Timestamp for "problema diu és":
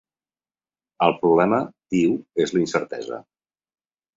1.19-2.57